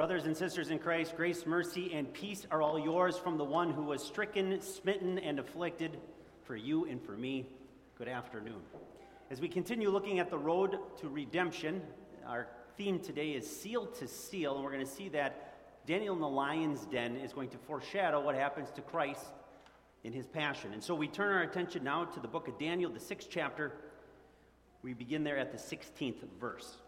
[0.00, 3.70] Brothers and sisters in Christ, grace, mercy, and peace are all yours from the one
[3.70, 5.98] who was stricken, smitten, and afflicted
[6.44, 7.44] for you and for me.
[7.98, 8.62] Good afternoon.
[9.30, 11.82] As we continue looking at the road to redemption,
[12.26, 16.22] our theme today is seal to seal, and we're going to see that Daniel in
[16.22, 19.26] the lion's den is going to foreshadow what happens to Christ
[20.02, 20.72] in his passion.
[20.72, 23.74] And so we turn our attention now to the book of Daniel, the sixth chapter.
[24.80, 26.78] We begin there at the 16th verse.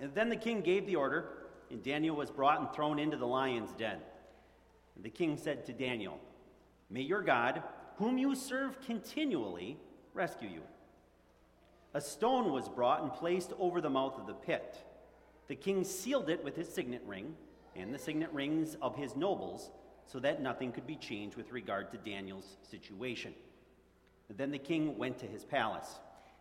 [0.00, 1.26] And then the king gave the order,
[1.70, 3.98] and Daniel was brought and thrown into the lion's den.
[4.94, 6.18] And the king said to Daniel,
[6.90, 7.62] May your God,
[7.96, 9.76] whom you serve continually,
[10.14, 10.62] rescue you.
[11.94, 14.84] A stone was brought and placed over the mouth of the pit.
[15.48, 17.34] The king sealed it with his signet ring
[17.74, 19.70] and the signet rings of his nobles
[20.06, 23.34] so that nothing could be changed with regard to Daniel's situation.
[24.36, 26.00] Then the king went to his palace.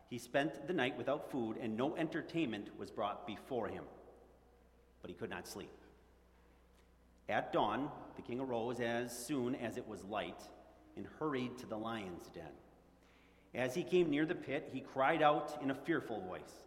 [0.09, 3.83] He spent the night without food, and no entertainment was brought before him.
[5.01, 5.71] But he could not sleep.
[7.29, 10.41] At dawn, the king arose as soon as it was light
[10.95, 12.43] and hurried to the lion's den.
[13.53, 16.63] As he came near the pit, he cried out in a fearful voice.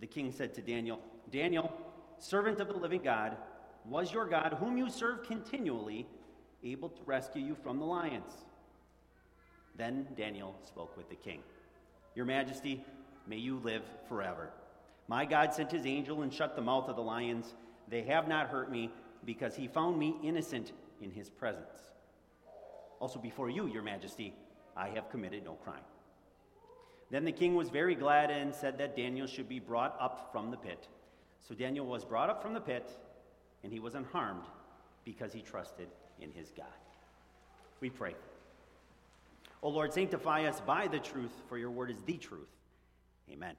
[0.00, 1.72] The king said to Daniel, Daniel,
[2.18, 3.36] servant of the living God,
[3.84, 6.06] was your God, whom you serve continually,
[6.62, 8.32] able to rescue you from the lions?
[9.76, 11.40] Then Daniel spoke with the king.
[12.14, 12.84] Your Majesty,
[13.26, 14.50] may you live forever.
[15.08, 17.54] My God sent his angel and shut the mouth of the lions.
[17.88, 18.90] They have not hurt me
[19.24, 21.90] because he found me innocent in his presence.
[23.00, 24.34] Also, before you, Your Majesty,
[24.76, 25.82] I have committed no crime.
[27.10, 30.50] Then the king was very glad and said that Daniel should be brought up from
[30.50, 30.88] the pit.
[31.46, 32.90] So Daniel was brought up from the pit,
[33.62, 34.44] and he was unharmed
[35.04, 35.88] because he trusted
[36.18, 36.66] in his God.
[37.80, 38.14] We pray.
[39.62, 42.48] O Lord, sanctify us by the truth, for your word is the truth.
[43.30, 43.54] Amen.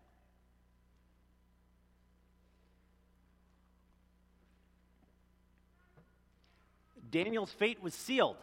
[7.11, 8.37] Daniel's fate was sealed.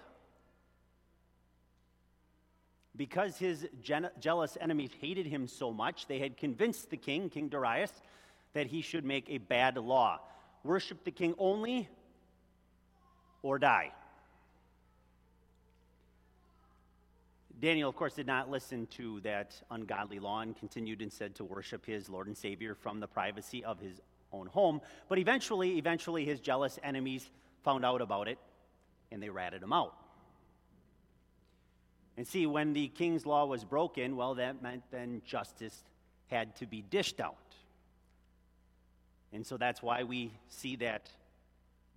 [2.94, 3.66] Because his
[4.20, 7.92] jealous enemies hated him so much, they had convinced the king, King Darius,
[8.52, 10.20] that he should make a bad law
[10.62, 11.88] worship the king only
[13.42, 13.92] or die.
[17.60, 21.86] Daniel, of course, did not listen to that ungodly law and continued instead to worship
[21.86, 24.00] his Lord and Savior from the privacy of his
[24.32, 24.80] own home.
[25.08, 27.30] But eventually, eventually, his jealous enemies
[27.62, 28.38] found out about it
[29.12, 29.94] and they ratted him out.
[32.16, 35.84] And see, when the king's law was broken, well, that meant then justice
[36.28, 37.36] had to be dished out.
[39.32, 41.10] And so that's why we see that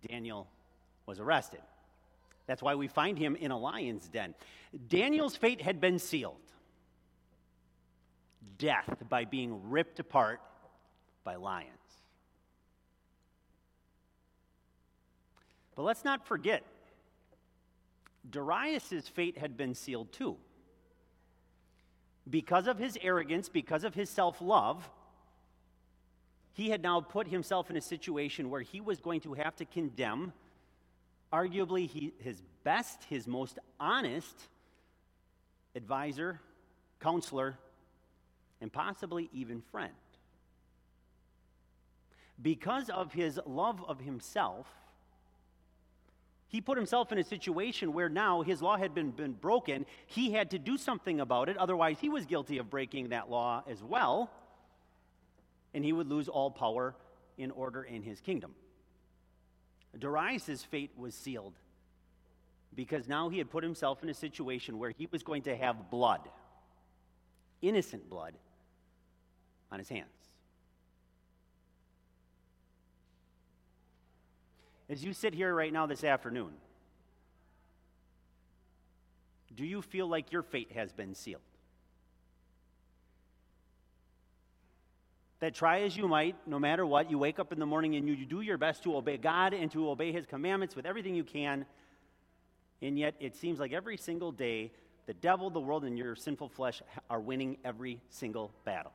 [0.07, 0.47] Daniel
[1.05, 1.61] was arrested.
[2.47, 4.35] That's why we find him in a lion's den.
[4.87, 6.35] Daniel's fate had been sealed
[8.57, 10.39] death by being ripped apart
[11.23, 11.69] by lions.
[15.75, 16.63] But let's not forget,
[18.29, 20.37] Darius' fate had been sealed too.
[22.29, 24.89] Because of his arrogance, because of his self love,
[26.53, 29.65] he had now put himself in a situation where he was going to have to
[29.65, 30.33] condemn
[31.31, 34.35] arguably he, his best, his most honest
[35.75, 36.39] advisor,
[37.01, 37.57] counselor,
[38.61, 39.93] and possibly even friend.
[42.41, 44.67] Because of his love of himself,
[46.47, 49.85] he put himself in a situation where now his law had been, been broken.
[50.05, 53.63] He had to do something about it, otherwise, he was guilty of breaking that law
[53.69, 54.29] as well
[55.75, 56.95] and he would lose all power
[57.37, 58.55] in order in his kingdom.
[59.99, 61.53] Darius' fate was sealed
[62.73, 65.91] because now he had put himself in a situation where he was going to have
[65.91, 66.21] blood,
[67.61, 68.35] innocent blood,
[69.69, 70.14] on his hands.
[74.89, 76.51] As you sit here right now this afternoon,
[79.55, 81.41] do you feel like your fate has been sealed?
[85.45, 88.07] that try as you might, no matter what, you wake up in the morning and
[88.07, 91.23] you, do your best to obey God and to obey His commandments with everything you
[91.23, 91.67] can.
[92.81, 94.71] And yet, it seems like every single day,
[95.05, 98.91] the devil, the world, and your sinful flesh are winning every single battle.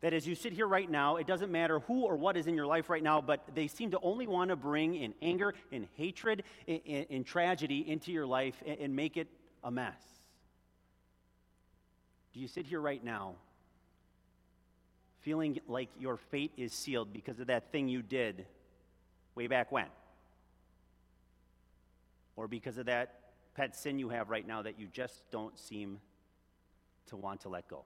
[0.00, 2.54] That as you sit here right now, it doesn't matter who or what is in
[2.54, 5.88] your life right now, but they seem to only want to bring in anger, in
[5.96, 9.26] hatred, in, in, tragedy into your life and, and make it
[9.64, 10.00] a mess.
[12.32, 13.34] Do you sit here right now
[15.22, 18.46] feeling like your fate is sealed because of that thing you did
[19.34, 19.86] way back when?
[22.36, 23.14] Or because of that
[23.56, 25.98] pet sin you have right now that you just don't seem
[27.06, 27.84] to want to let go?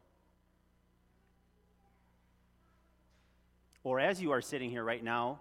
[3.85, 5.41] Or as you are sitting here right now,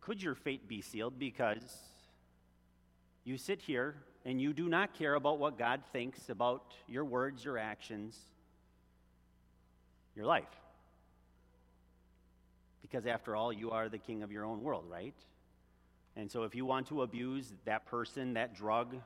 [0.00, 1.76] could your fate be sealed because
[3.24, 3.94] you sit here
[4.24, 8.18] and you do not care about what God thinks about your words, your actions,
[10.14, 10.44] your life?
[12.82, 15.14] Because after all, you are the king of your own world, right?
[16.16, 18.96] And so if you want to abuse that person, that drug,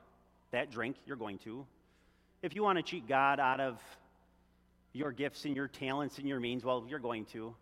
[0.51, 1.65] that drink, you're going to.
[2.41, 3.81] If you want to cheat God out of
[4.93, 7.55] your gifts and your talents and your means, well, you're going to.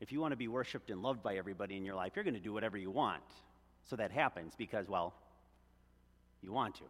[0.00, 2.34] If you want to be worshiped and loved by everybody in your life, you're going
[2.34, 3.22] to do whatever you want.
[3.84, 5.14] So that happens because, well,
[6.42, 6.84] you want to.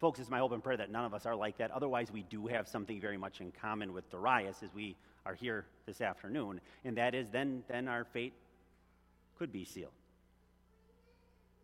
[0.00, 1.70] Folks, it's my hope and prayer that none of us are like that.
[1.70, 4.96] Otherwise, we do have something very much in common with Darius as we
[5.26, 8.32] are here this afternoon, and that is then, then our fate
[9.38, 9.92] could be sealed.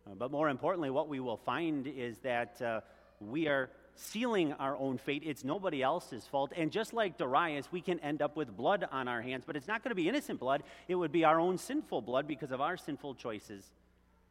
[0.05, 2.81] Uh, but more importantly, what we will find is that uh,
[3.19, 5.23] we are sealing our own fate.
[5.25, 6.53] It's nobody else's fault.
[6.55, 9.67] And just like Darius, we can end up with blood on our hands, but it's
[9.67, 10.63] not going to be innocent blood.
[10.87, 13.63] It would be our own sinful blood because of our sinful choices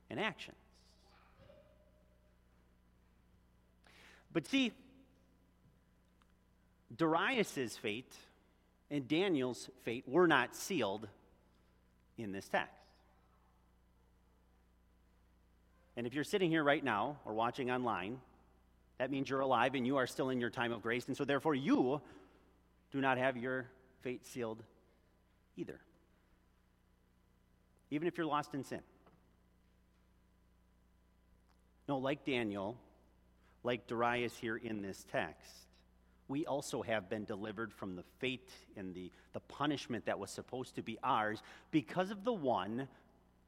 [0.08, 0.56] and actions.
[4.32, 4.72] But see,
[6.96, 8.12] Darius's fate
[8.90, 11.08] and Daniel's fate were not sealed
[12.18, 12.72] in this text.
[15.96, 18.20] And if you're sitting here right now or watching online,
[18.98, 21.06] that means you're alive and you are still in your time of grace.
[21.06, 22.00] And so, therefore, you
[22.92, 23.66] do not have your
[24.00, 24.62] fate sealed
[25.56, 25.80] either.
[27.90, 28.80] Even if you're lost in sin.
[31.88, 32.76] No, like Daniel,
[33.62, 35.66] like Darius here in this text,
[36.28, 40.74] we also have been delivered from the fate and the, the punishment that was supposed
[40.74, 42.88] to be ours because of the one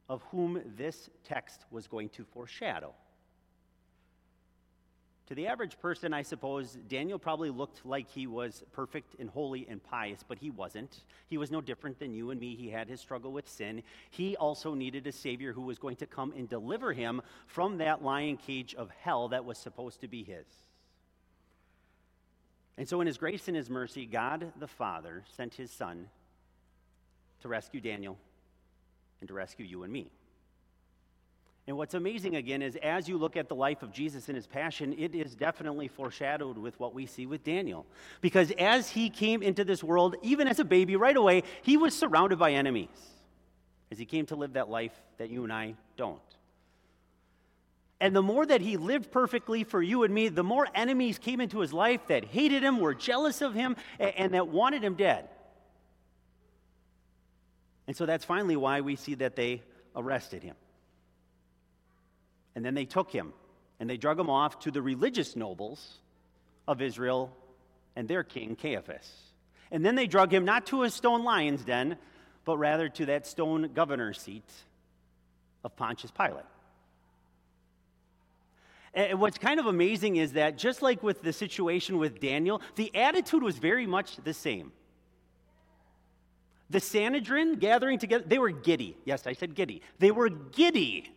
[0.07, 2.93] of whom this text was going to foreshadow.
[5.29, 9.67] To the average person, I suppose, Daniel probably looked like he was perfect and holy
[9.69, 11.03] and pious, but he wasn't.
[11.27, 12.55] He was no different than you and me.
[12.55, 13.83] He had his struggle with sin.
[14.09, 18.03] He also needed a Savior who was going to come and deliver him from that
[18.03, 20.47] lion cage of hell that was supposed to be his.
[22.75, 26.07] And so, in his grace and his mercy, God the Father sent his Son
[27.41, 28.17] to rescue Daniel
[29.19, 30.09] and to rescue you and me.
[31.67, 34.47] And what's amazing again is as you look at the life of Jesus and his
[34.47, 37.85] passion, it is definitely foreshadowed with what we see with Daniel.
[38.21, 41.95] Because as he came into this world, even as a baby, right away, he was
[41.95, 42.89] surrounded by enemies
[43.91, 46.19] as he came to live that life that you and I don't.
[48.01, 51.41] And the more that he lived perfectly for you and me, the more enemies came
[51.41, 55.27] into his life that hated him, were jealous of him, and that wanted him dead.
[57.87, 59.63] And so that's finally why we see that they
[59.95, 60.55] arrested him.
[62.59, 63.31] And then they took him
[63.79, 65.99] and they drug him off to the religious nobles
[66.67, 67.33] of Israel
[67.95, 69.09] and their king, Caiaphas.
[69.71, 71.95] And then they drug him not to a stone lion's den,
[72.43, 74.43] but rather to that stone governor's seat
[75.63, 76.43] of Pontius Pilate.
[78.93, 82.93] And what's kind of amazing is that just like with the situation with Daniel, the
[82.93, 84.73] attitude was very much the same.
[86.69, 88.97] The Sanhedrin gathering together, they were giddy.
[89.05, 89.81] Yes, I said giddy.
[89.99, 91.09] They were giddy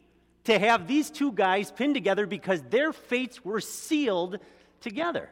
[0.44, 4.38] to have these two guys pinned together because their fates were sealed
[4.80, 5.30] together.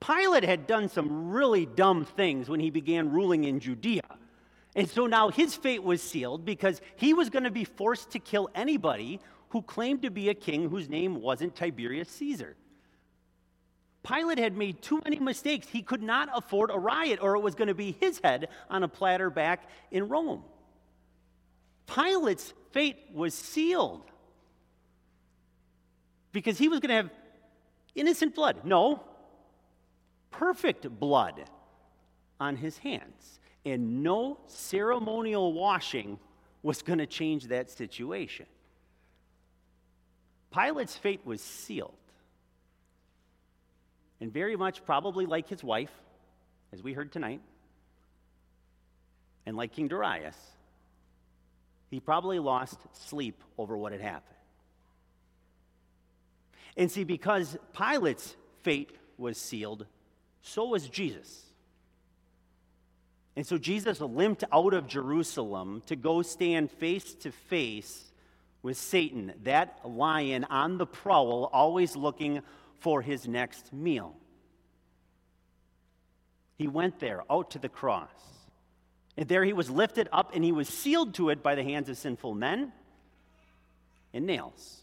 [0.00, 4.02] Pilate had done some really dumb things when he began ruling in Judea.
[4.74, 8.18] And so now his fate was sealed because he was going to be forced to
[8.18, 9.20] kill anybody
[9.50, 12.56] who claimed to be a king whose name wasn't Tiberius Caesar.
[14.02, 15.68] Pilate had made too many mistakes.
[15.68, 18.82] He could not afford a riot, or it was going to be his head on
[18.82, 20.42] a platter back in Rome.
[21.86, 24.02] Pilate's fate was sealed
[26.32, 27.10] because he was going to have
[27.94, 28.64] innocent blood.
[28.64, 29.02] No,
[30.30, 31.44] perfect blood
[32.40, 33.40] on his hands.
[33.64, 36.18] And no ceremonial washing
[36.62, 38.46] was going to change that situation.
[40.52, 41.94] Pilate's fate was sealed.
[44.20, 45.92] And very much probably like his wife,
[46.72, 47.40] as we heard tonight,
[49.46, 50.36] and like King Darius,
[51.90, 54.36] he probably lost sleep over what had happened.
[56.76, 59.86] And see, because Pilate's fate was sealed,
[60.42, 61.44] so was Jesus.
[63.36, 68.12] And so Jesus limped out of Jerusalem to go stand face to face
[68.62, 72.42] with Satan, that lion on the prowl, always looking
[72.78, 74.14] for his next meal.
[76.58, 78.10] He went there, out to the cross.
[79.16, 81.88] And there he was lifted up and he was sealed to it by the hands
[81.88, 82.72] of sinful men
[84.14, 84.81] and nails.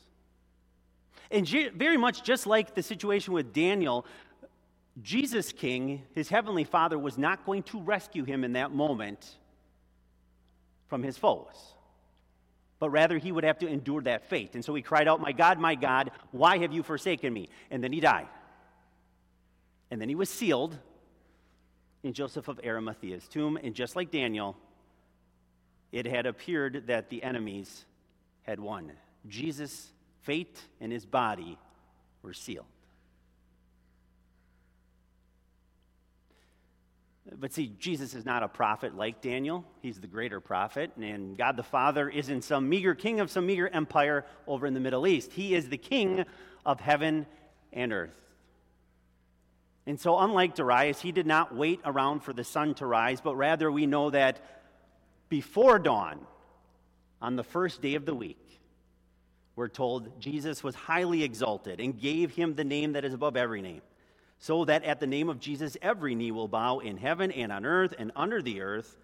[1.32, 4.06] And very much just like the situation with Daniel,
[5.02, 9.38] Jesus King, his heavenly Father, was not going to rescue him in that moment
[10.88, 11.76] from his foes,
[12.80, 14.56] but rather he would have to endure that fate.
[14.56, 17.50] And so he cried out, My God, my God, why have you forsaken me?
[17.70, 18.28] And then he died.
[19.92, 20.78] And then he was sealed
[22.04, 23.58] in Joseph of Arimathea's tomb.
[23.62, 24.58] And just like Daniel,
[25.92, 27.86] it had appeared that the enemies
[28.44, 28.92] had won.
[29.28, 29.92] Jesus'
[30.30, 31.58] fate and his body
[32.22, 32.68] were sealed.
[37.36, 39.66] But see, Jesus is not a prophet like Daniel.
[39.82, 40.92] He's the greater prophet.
[41.02, 44.80] And God the Father isn't some meager king of some meager empire over in the
[44.80, 45.34] Middle East.
[45.34, 46.26] He is the king
[46.64, 47.26] of heaven
[47.74, 48.14] and earth.
[49.88, 53.36] And so, unlike Darius, he did not wait around for the sun to rise, but
[53.36, 54.40] rather we know that
[55.28, 56.20] before dawn,
[57.20, 58.49] on the first day of the week,
[59.60, 63.62] we're told Jesus was highly exalted and gave him the name that is above every
[63.62, 63.82] name,
[64.38, 67.66] so that at the name of Jesus every knee will bow in heaven and on
[67.66, 68.96] earth and under the earth,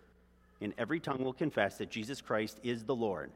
[0.62, 3.32] and every tongue will confess that Jesus Christ is the Lord,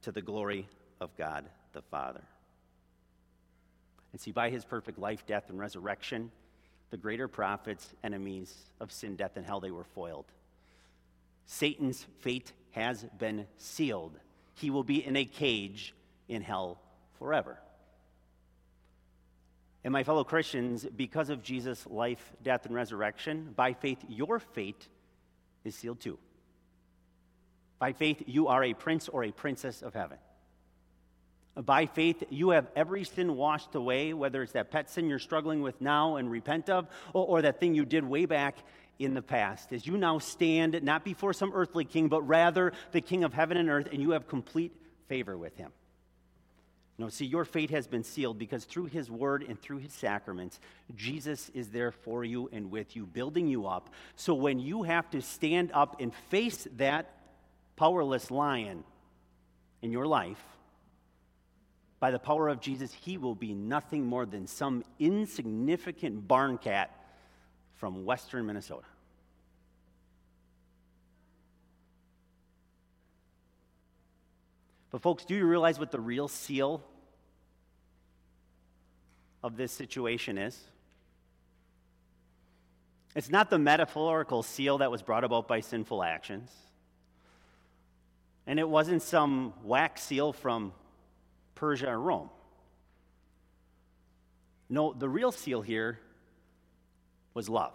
[0.00, 0.66] to the glory
[0.98, 2.22] of God the Father.
[4.12, 6.30] And see, by his perfect life, death, and resurrection,
[6.88, 8.50] the greater prophets, enemies
[8.80, 10.24] of sin, death, and hell, they were foiled.
[11.44, 14.18] Satan's fate has been sealed.
[14.54, 15.92] He will be in a cage
[16.28, 16.80] in hell
[17.18, 17.58] forever.
[19.84, 24.88] And my fellow Christians, because of Jesus' life, death, and resurrection, by faith, your fate
[25.62, 26.18] is sealed too.
[27.78, 30.16] By faith, you are a prince or a princess of heaven.
[31.54, 35.60] By faith, you have every sin washed away, whether it's that pet sin you're struggling
[35.60, 38.56] with now and repent of, or, or, that thing you did way back
[38.98, 39.72] in the past.
[39.72, 43.56] As you now stand not before some earthly king, but rather the king of heaven
[43.56, 44.72] and earth, and you have complete
[45.06, 45.70] favor with him.
[46.96, 50.60] No, see, your fate has been sealed because through his word and through his sacraments,
[50.94, 53.90] Jesus is there for you and with you, building you up.
[54.14, 57.10] So when you have to stand up and face that
[57.74, 58.84] powerless lion
[59.82, 60.42] in your life,
[61.98, 66.90] by the power of Jesus, he will be nothing more than some insignificant barn cat
[67.76, 68.86] from western Minnesota.
[74.94, 76.80] But, folks, do you realize what the real seal
[79.42, 80.56] of this situation is?
[83.16, 86.48] It's not the metaphorical seal that was brought about by sinful actions.
[88.46, 90.72] And it wasn't some wax seal from
[91.56, 92.30] Persia, or Rome.
[94.68, 95.98] No, the real seal here
[97.34, 97.74] was love.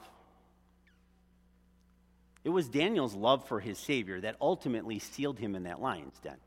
[2.45, 6.37] It was Daniel's love for his Savior that ultimately sealed him in that lion's den.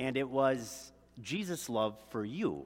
[0.00, 2.64] And it was Jesus' love for you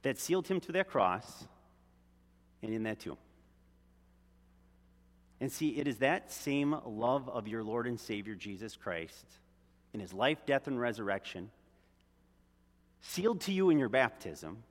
[0.00, 1.44] that sealed him to that cross
[2.62, 3.18] and in that tomb.
[5.42, 9.26] And see, it is that same love of your Lord and Savior Jesus Christ
[9.92, 11.50] in his life, death, and resurrection,
[13.02, 14.62] sealed to you in your baptism,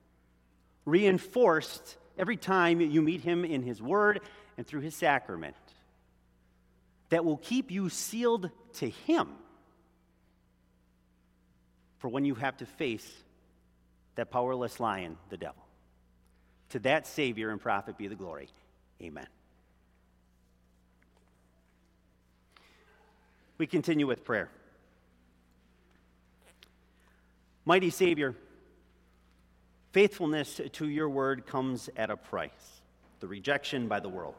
[0.85, 4.21] reinforced every time you meet him in his word
[4.57, 5.55] and through his sacrament,
[7.09, 9.29] that will keep you sealed to him
[11.99, 13.07] for when you have to face
[14.15, 15.63] that powerless lion, the devil.
[16.69, 18.49] To that Savior and prophet be the glory.
[19.01, 19.27] Amen.
[23.57, 24.49] We continue with prayer.
[27.65, 28.35] Mighty Savior,
[29.91, 32.81] faithfulness to your word comes at a price
[33.19, 34.35] the rejection by the world.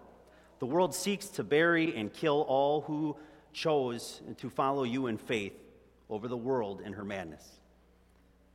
[0.59, 3.17] The world seeks to bury and kill all who
[3.53, 5.53] chose to follow you in faith
[6.11, 7.47] over the world in her madness.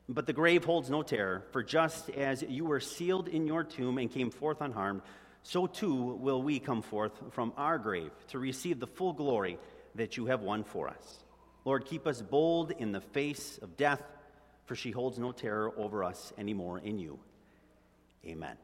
[0.07, 3.97] But the grave holds no terror, for just as you were sealed in your tomb
[3.97, 5.01] and came forth unharmed,
[5.41, 9.57] so too will we come forth from our grave to receive the full glory
[9.95, 11.23] that you have won for us.
[11.63, 14.03] Lord, keep us bold in the face of death
[14.65, 17.19] for she holds no terror over us anymore in you.
[18.25, 18.57] Amen.